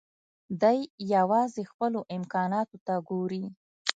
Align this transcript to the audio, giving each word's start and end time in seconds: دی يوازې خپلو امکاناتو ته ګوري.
دی 0.61 0.77
يوازې 1.15 1.63
خپلو 1.71 1.99
امکاناتو 2.17 2.77
ته 2.85 2.93
ګوري. 3.09 3.43